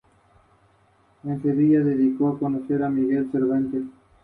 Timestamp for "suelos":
2.65-2.67